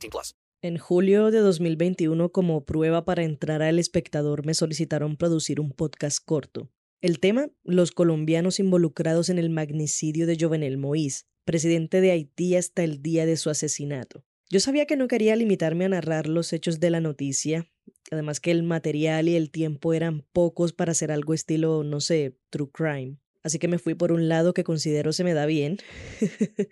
[0.00, 0.34] 18 plus.
[0.62, 6.18] En julio de 2021, como prueba para entrar al espectador, me solicitaron producir un podcast
[6.22, 6.70] corto.
[7.00, 12.84] El tema, los colombianos involucrados en el magnicidio de Jovenel Moïse, presidente de Haití hasta
[12.84, 14.22] el día de su asesinato.
[14.50, 17.70] Yo sabía que no quería limitarme a narrar los hechos de la noticia,
[18.10, 22.36] además que el material y el tiempo eran pocos para hacer algo estilo, no sé,
[22.50, 23.16] true crime.
[23.42, 25.78] Así que me fui por un lado que considero se me da bien,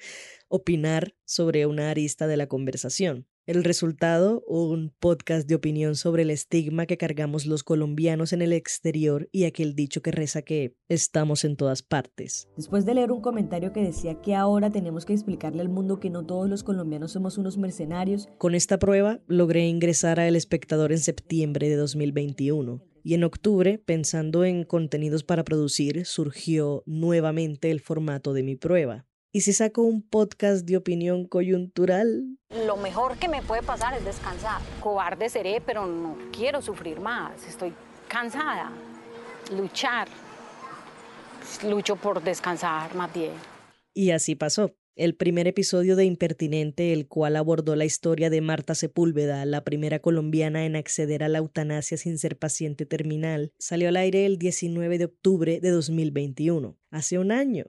[0.48, 3.26] opinar sobre una arista de la conversación.
[3.48, 8.52] El resultado, un podcast de opinión sobre el estigma que cargamos los colombianos en el
[8.52, 12.46] exterior y aquel dicho que reza que estamos en todas partes.
[12.58, 16.10] Después de leer un comentario que decía que ahora tenemos que explicarle al mundo que
[16.10, 20.92] no todos los colombianos somos unos mercenarios, Con esta prueba logré ingresar a El Espectador
[20.92, 22.82] en septiembre de 2021.
[23.02, 29.06] Y en octubre, pensando en contenidos para producir, surgió nuevamente el formato de mi prueba.
[29.30, 32.38] ¿Y si saco un podcast de opinión coyuntural?
[32.66, 34.62] Lo mejor que me puede pasar es descansar.
[34.80, 37.46] Cobarde seré, pero no quiero sufrir más.
[37.46, 37.74] Estoy
[38.08, 38.72] cansada.
[39.54, 40.08] Luchar.
[41.62, 43.32] Lucho por descansar más bien.
[43.92, 44.74] Y así pasó.
[44.96, 49.98] El primer episodio de Impertinente, el cual abordó la historia de Marta Sepúlveda, la primera
[49.98, 54.98] colombiana en acceder a la eutanasia sin ser paciente terminal, salió al aire el 19
[54.98, 57.66] de octubre de 2021, hace un año.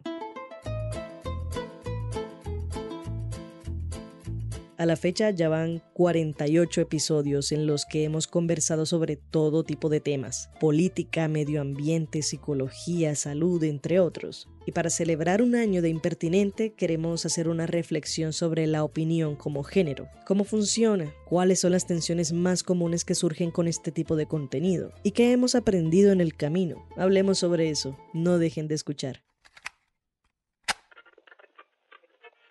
[4.79, 9.89] A la fecha ya van 48 episodios en los que hemos conversado sobre todo tipo
[9.89, 14.47] de temas, política, medio ambiente, psicología, salud, entre otros.
[14.65, 19.63] Y para celebrar un año de impertinente queremos hacer una reflexión sobre la opinión como
[19.63, 24.27] género, cómo funciona, cuáles son las tensiones más comunes que surgen con este tipo de
[24.27, 26.87] contenido y qué hemos aprendido en el camino.
[26.95, 29.28] Hablemos sobre eso, no dejen de escuchar.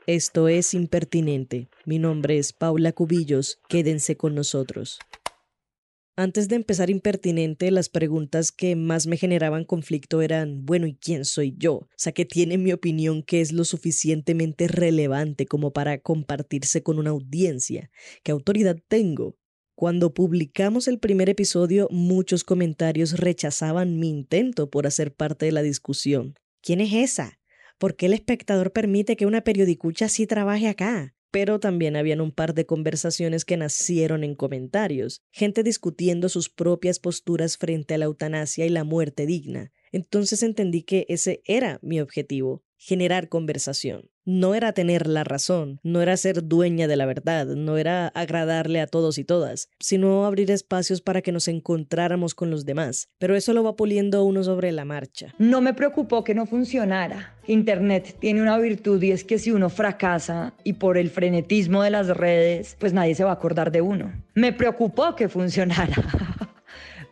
[0.09, 1.69] Esto es Impertinente.
[1.85, 3.61] Mi nombre es Paula Cubillos.
[3.69, 4.99] Quédense con nosotros.
[6.17, 11.27] Antes de empezar Impertinente, las preguntas que más me generaban conflicto eran, bueno, ¿y quién
[11.27, 11.75] soy yo?
[11.75, 16.99] O sea, que tiene mi opinión que es lo suficientemente relevante como para compartirse con
[16.99, 17.91] una audiencia.
[18.23, 19.37] ¿Qué autoridad tengo?
[19.75, 25.61] Cuando publicamos el primer episodio, muchos comentarios rechazaban mi intento por hacer parte de la
[25.61, 26.35] discusión.
[26.63, 27.38] ¿Quién es esa?
[27.79, 31.15] ¿Por qué el espectador permite que una periodicucha así trabaje acá?
[31.31, 36.99] Pero también habían un par de conversaciones que nacieron en comentarios, gente discutiendo sus propias
[36.99, 39.71] posturas frente a la eutanasia y la muerte digna.
[39.93, 44.11] Entonces entendí que ese era mi objetivo, generar conversación.
[44.25, 48.79] No era tener la razón, no era ser dueña de la verdad, no era agradarle
[48.81, 53.09] a todos y todas, sino abrir espacios para que nos encontráramos con los demás.
[53.19, 55.35] Pero eso lo va puliendo uno sobre la marcha.
[55.39, 57.37] No me preocupó que no funcionara.
[57.47, 61.91] Internet tiene una virtud y es que si uno fracasa y por el frenetismo de
[61.91, 64.13] las redes, pues nadie se va a acordar de uno.
[64.35, 65.97] Me preocupó que funcionara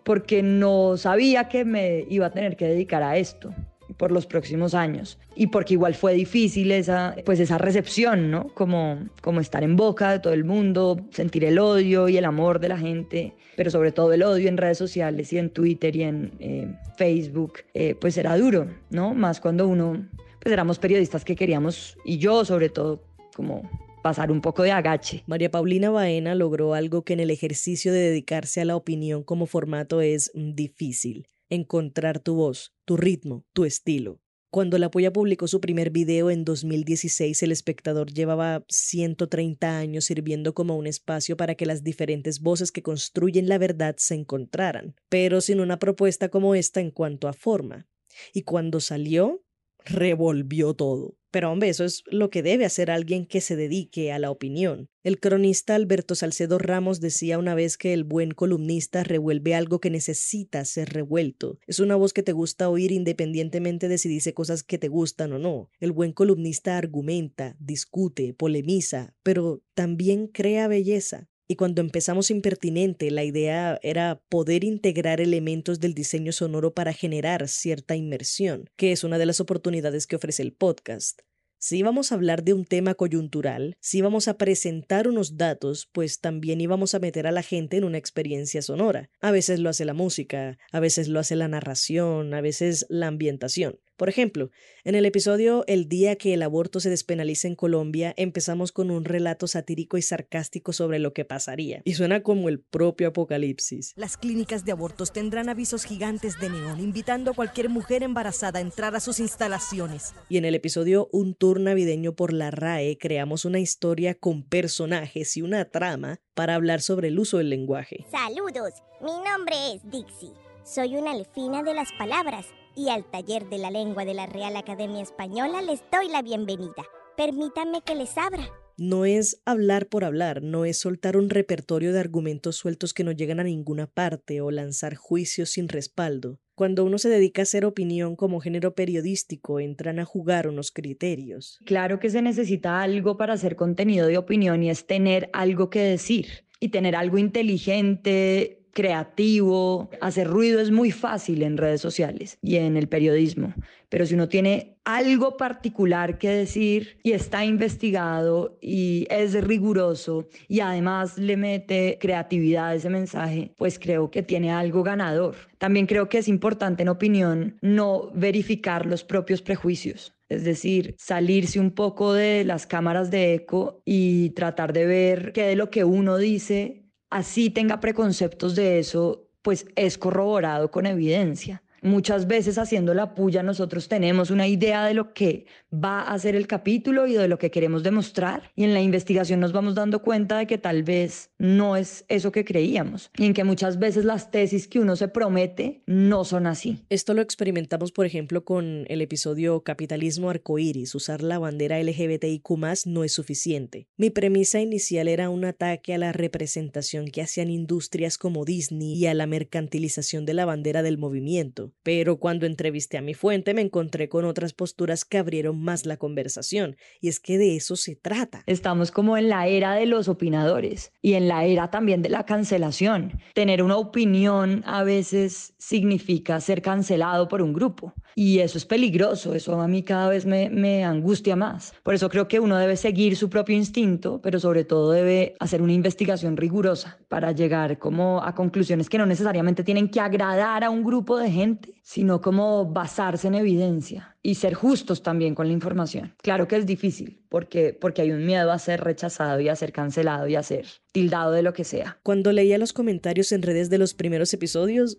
[0.07, 3.53] porque no sabía que me iba a tener que dedicar a esto
[3.97, 5.19] por los próximos años.
[5.35, 10.13] Y porque igual fue difícil esa pues esa recepción no como como estar en boca
[10.13, 13.91] de todo el mundo sentir el odio y el amor de la gente pero sobre
[13.91, 18.17] todo el odio en redes sociales y en Twitter y en eh, Facebook eh, pues
[18.17, 20.07] era duro no más cuando uno
[20.41, 23.03] pues éramos periodistas que queríamos y yo sobre todo
[23.35, 23.69] como
[24.07, 25.25] pasar un poco de agache.
[25.27, 29.47] María Paulina Baena logró algo que en el ejercicio de dedicarse a la opinión como
[29.47, 34.21] formato es mm, difícil, encontrar tu voz, tu ritmo, tu estilo.
[34.53, 40.55] Cuando La Polla publicó su primer video en 2016, el espectador llevaba 130 años sirviendo
[40.55, 45.41] como un espacio para que las diferentes voces que construyen la verdad se encontraran, pero
[45.41, 47.89] sin una propuesta como esta en cuanto a forma.
[48.33, 49.43] Y cuando salió,
[49.85, 51.16] revolvió todo.
[51.31, 54.89] Pero hombre, eso es lo que debe hacer alguien que se dedique a la opinión.
[55.03, 59.91] El cronista Alberto Salcedo Ramos decía una vez que el buen columnista revuelve algo que
[59.91, 61.59] necesita ser revuelto.
[61.67, 65.33] Es una voz que te gusta oír independientemente de si dice cosas que te gustan
[65.33, 65.71] o no.
[65.79, 71.29] El buen columnista argumenta, discute, polemiza, pero también crea belleza.
[71.49, 77.47] Y cuando empezamos Impertinente, la idea era poder integrar elementos del diseño sonoro para generar
[77.47, 81.21] cierta inmersión, que es una de las oportunidades que ofrece el podcast.
[81.59, 86.21] Si íbamos a hablar de un tema coyuntural, si íbamos a presentar unos datos, pues
[86.21, 89.09] también íbamos a meter a la gente en una experiencia sonora.
[89.21, 93.07] A veces lo hace la música, a veces lo hace la narración, a veces la
[93.07, 93.79] ambientación.
[93.97, 94.51] Por ejemplo,
[94.85, 99.05] en el episodio El día que el aborto se despenaliza en Colombia, empezamos con un
[99.05, 103.95] relato satírico y sarcástico sobre lo que pasaría, y suena como el propio apocalipsis.
[103.97, 108.63] Las clínicas de abortos tendrán avisos gigantes de neón invitando a cualquier mujer embarazada a
[108.63, 110.15] entrar a sus instalaciones.
[110.29, 115.37] Y en el episodio Un tour navideño por la RAE creamos una historia con personajes
[115.39, 118.05] y una trama para hablar sobre el uso del lenguaje.
[118.11, 120.33] Saludos, mi nombre es Dixie.
[120.65, 122.47] Soy una alfina de las palabras
[122.77, 126.85] y al taller de la lengua de la Real Academia Española les doy la bienvenida.
[127.17, 128.49] Permítanme que les abra.
[128.79, 133.13] No es hablar por hablar, no es soltar un repertorio de argumentos sueltos que no
[133.13, 136.39] llegan a ninguna parte o lanzar juicios sin respaldo.
[136.55, 141.59] Cuando uno se dedica a hacer opinión como género periodístico, entran a jugar unos criterios.
[141.65, 145.81] Claro que se necesita algo para hacer contenido de opinión y es tener algo que
[145.81, 152.57] decir y tener algo inteligente, creativo, hacer ruido es muy fácil en redes sociales y
[152.57, 153.55] en el periodismo,
[153.89, 160.61] pero si uno tiene algo particular que decir y está investigado y es riguroso y
[160.61, 165.37] además le mete creatividad a ese mensaje, pues creo que tiene algo ganador.
[165.57, 170.13] También creo que es importante en opinión no verificar los propios prejuicios.
[170.29, 175.45] Es decir, salirse un poco de las cámaras de eco y tratar de ver qué
[175.45, 181.63] de lo que uno dice así tenga preconceptos de eso, pues es corroborado con evidencia.
[181.83, 186.35] Muchas veces haciendo la puya nosotros tenemos una idea de lo que va a ser
[186.35, 190.03] el capítulo y de lo que queremos demostrar y en la investigación nos vamos dando
[190.03, 194.05] cuenta de que tal vez no es eso que creíamos y en que muchas veces
[194.05, 196.85] las tesis que uno se promete no son así.
[196.89, 202.47] Esto lo experimentamos por ejemplo con el episodio Capitalismo arcoíris, usar la bandera LGBTIQ
[202.87, 203.89] no es suficiente.
[203.97, 209.07] Mi premisa inicial era un ataque a la representación que hacían industrias como Disney y
[209.07, 213.63] a la mercantilización de la bandera del movimiento pero cuando entrevisté a mi fuente me
[213.63, 217.97] encontré con otras posturas que abrieron más la conversación, y es que de eso se
[217.97, 218.43] trata.
[218.47, 222.25] Estamos como en la era de los opinadores y en la era también de la
[222.25, 223.21] cancelación.
[223.35, 227.95] Tener una opinión a veces significa ser cancelado por un grupo.
[228.19, 231.75] Y eso es peligroso, eso a mí cada vez me, angustia más.
[231.83, 235.61] Por eso creo que uno debe seguir su propio instinto, pero sobre todo debe hacer
[235.61, 240.71] una investigación rigurosa para llegar como a conclusiones que no necesariamente tienen que agradar a
[240.71, 245.53] un grupo de gente, sino como basarse en evidencia y ser justos también con la
[245.53, 246.15] información.
[246.23, 249.73] Claro que es difícil, porque, porque hay un miedo a ser rechazado y a ser
[249.73, 251.99] cancelado y a ser tildado de lo que sea.
[252.03, 254.97] Cuando leía los comentarios en redes de los primeros episodios,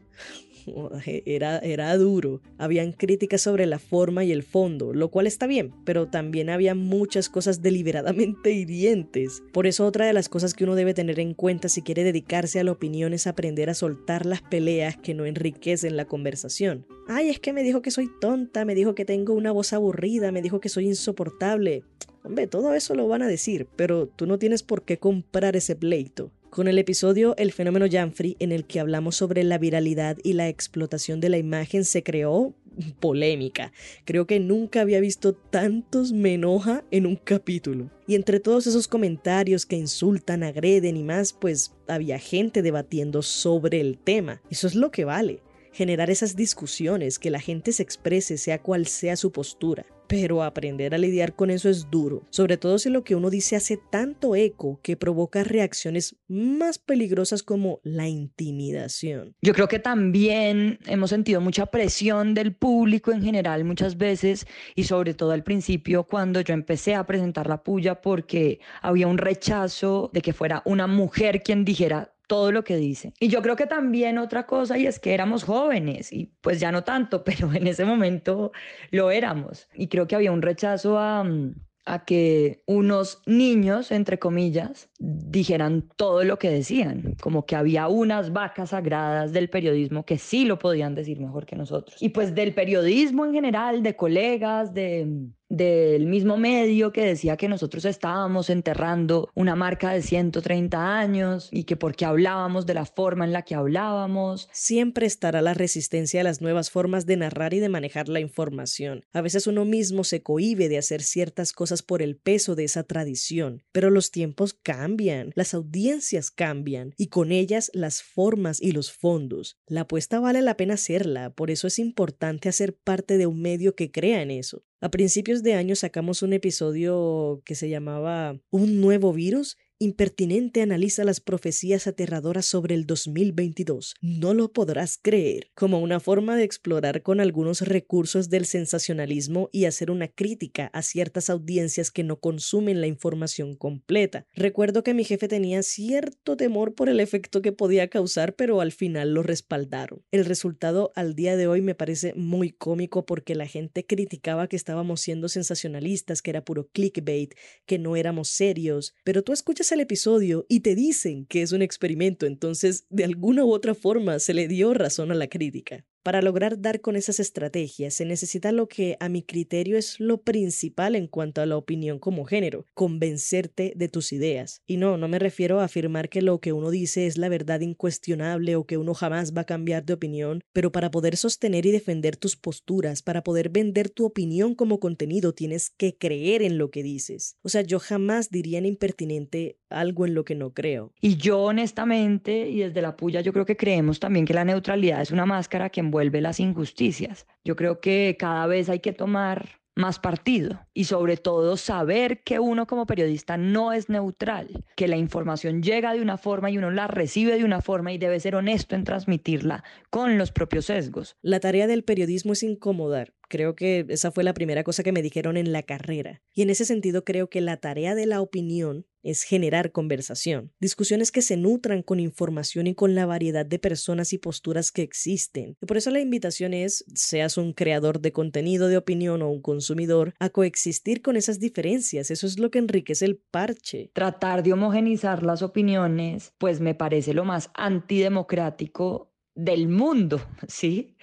[1.25, 2.41] era, era duro.
[2.57, 6.75] Habían críticas sobre la forma y el fondo, lo cual está bien, pero también había
[6.75, 9.43] muchas cosas deliberadamente hirientes.
[9.51, 12.59] Por eso otra de las cosas que uno debe tener en cuenta si quiere dedicarse
[12.59, 16.85] a la opinión es aprender a soltar las peleas que no enriquecen la conversación.
[17.07, 20.31] Ay, es que me dijo que soy tonta, me dijo que tengo una voz aburrida,
[20.31, 21.83] me dijo que soy insoportable.
[22.23, 25.77] Hombre, todo eso lo van a decir, pero tú no tienes por qué comprar ese
[25.77, 26.31] pleito.
[26.57, 30.49] Con el episodio El fenómeno Janfrey, en el que hablamos sobre la viralidad y la
[30.49, 32.55] explotación de la imagen, se creó
[32.99, 33.71] polémica.
[34.05, 37.91] Creo que nunca había visto tantos me enoja en un capítulo.
[38.07, 43.79] Y entre todos esos comentarios que insultan, agreden y más, pues había gente debatiendo sobre
[43.79, 44.41] el tema.
[44.49, 45.43] Eso es lo que vale.
[45.77, 50.95] Generar esas discusiones, que la gente se exprese sea cual sea su postura pero aprender
[50.95, 54.35] a lidiar con eso es duro, sobre todo si lo que uno dice hace tanto
[54.35, 59.35] eco que provoca reacciones más peligrosas como la intimidación.
[59.41, 64.85] Yo creo que también hemos sentido mucha presión del público en general muchas veces y
[64.85, 70.09] sobre todo al principio cuando yo empecé a presentar la puya porque había un rechazo
[70.13, 73.13] de que fuera una mujer quien dijera todo lo que dice.
[73.19, 76.71] Y yo creo que también otra cosa, y es que éramos jóvenes, y pues ya
[76.71, 78.51] no tanto, pero en ese momento
[78.91, 79.67] lo éramos.
[79.73, 81.55] Y creo que había un rechazo a, mm,
[81.85, 88.33] a que unos niños, entre comillas, dijeran todo lo que decían, como que había unas
[88.33, 92.01] vacas sagradas del periodismo que sí lo podían decir mejor que nosotros.
[92.01, 97.47] Y pues del periodismo en general, de colegas, de del mismo medio que decía que
[97.47, 103.25] nosotros estábamos enterrando una marca de 130 años y que porque hablábamos de la forma
[103.25, 104.49] en la que hablábamos.
[104.51, 109.05] Siempre estará la resistencia a las nuevas formas de narrar y de manejar la información.
[109.13, 112.83] A veces uno mismo se cohíbe de hacer ciertas cosas por el peso de esa
[112.83, 118.91] tradición, pero los tiempos cambian, las audiencias cambian y con ellas las formas y los
[118.91, 119.57] fondos.
[119.67, 123.75] La apuesta vale la pena hacerla, por eso es importante hacer parte de un medio
[123.75, 124.63] que crea en eso.
[124.79, 131.03] A principios de año sacamos un episodio que se llamaba Un nuevo virus Impertinente analiza
[131.03, 133.93] las profecías aterradoras sobre el 2022.
[134.01, 139.65] No lo podrás creer, como una forma de explorar con algunos recursos del sensacionalismo y
[139.65, 144.25] hacer una crítica a ciertas audiencias que no consumen la información completa.
[144.33, 148.71] Recuerdo que mi jefe tenía cierto temor por el efecto que podía causar, pero al
[148.71, 150.01] final lo respaldaron.
[150.09, 154.55] El resultado al día de hoy me parece muy cómico porque la gente criticaba que
[154.55, 157.35] estábamos siendo sensacionalistas, que era puro clickbait,
[157.67, 161.61] que no éramos serios, pero tú escuchas el episodio y te dicen que es un
[161.61, 165.85] experimento, entonces de alguna u otra forma se le dio razón a la crítica.
[166.07, 170.21] Para lograr dar con esas estrategias se necesita lo que a mi criterio es lo
[170.21, 174.61] principal en cuanto a la opinión como género, convencerte de tus ideas.
[174.65, 177.59] Y no, no me refiero a afirmar que lo que uno dice es la verdad
[177.59, 181.71] incuestionable o que uno jamás va a cambiar de opinión, pero para poder sostener y
[181.71, 186.71] defender tus posturas, para poder vender tu opinión como contenido, tienes que creer en lo
[186.71, 187.35] que dices.
[187.41, 190.93] O sea, yo jamás diría en impertinente algo en lo que no creo.
[191.01, 195.01] Y yo honestamente, y desde la puya, yo creo que creemos también que la neutralidad
[195.01, 197.25] es una máscara que envuelve las injusticias.
[197.43, 202.39] Yo creo que cada vez hay que tomar más partido y sobre todo saber que
[202.39, 206.69] uno como periodista no es neutral, que la información llega de una forma y uno
[206.69, 211.15] la recibe de una forma y debe ser honesto en transmitirla con los propios sesgos.
[211.21, 215.01] La tarea del periodismo es incomodar, Creo que esa fue la primera cosa que me
[215.01, 216.21] dijeron en la carrera.
[216.33, 221.11] Y en ese sentido creo que la tarea de la opinión es generar conversación, discusiones
[221.11, 225.55] que se nutran con información y con la variedad de personas y posturas que existen.
[225.61, 229.41] Y por eso la invitación es, seas un creador de contenido de opinión o un
[229.41, 232.11] consumidor, a coexistir con esas diferencias.
[232.11, 233.91] Eso es lo que enriquece el parche.
[233.93, 240.97] Tratar de homogenizar las opiniones, pues me parece lo más antidemocrático del mundo, ¿sí?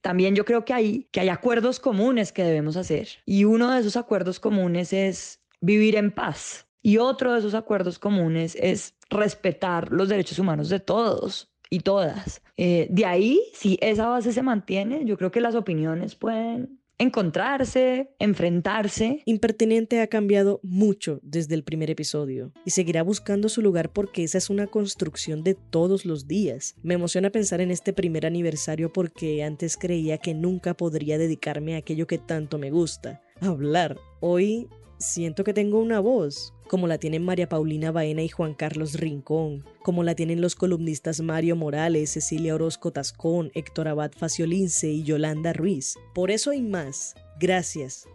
[0.00, 3.08] También yo creo que hay, que hay acuerdos comunes que debemos hacer.
[3.26, 6.66] Y uno de esos acuerdos comunes es vivir en paz.
[6.82, 12.42] Y otro de esos acuerdos comunes es respetar los derechos humanos de todos y todas.
[12.56, 18.10] Eh, de ahí, si esa base se mantiene, yo creo que las opiniones pueden encontrarse,
[18.18, 19.22] enfrentarse.
[19.24, 24.36] Impertinente ha cambiado mucho desde el primer episodio y seguirá buscando su lugar porque esa
[24.36, 26.76] es una construcción de todos los días.
[26.82, 31.78] Me emociona pensar en este primer aniversario porque antes creía que nunca podría dedicarme a
[31.78, 33.96] aquello que tanto me gusta, hablar.
[34.20, 34.68] Hoy
[35.00, 39.64] siento que tengo una voz, como la tienen María Paulina Baena y Juan Carlos Rincón,
[39.82, 45.52] como la tienen los columnistas Mario Morales, Cecilia Orozco Tascón, Héctor Abad Faciolince y Yolanda
[45.52, 45.96] Ruiz.
[46.14, 47.14] Por eso hay más.
[47.40, 48.06] Gracias.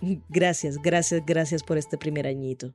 [0.28, 2.74] Gracias, gracias, gracias por este primer añito.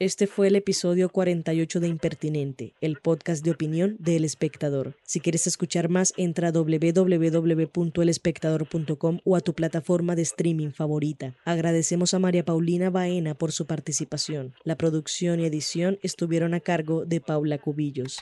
[0.00, 4.96] Este fue el episodio 48 de Impertinente, el podcast de opinión de El Espectador.
[5.04, 11.36] Si quieres escuchar más, entra a www.elespectador.com o a tu plataforma de streaming favorita.
[11.44, 14.54] Agradecemos a María Paulina Baena por su participación.
[14.64, 18.18] La producción y edición estuvieron a cargo de Paula Cubillos.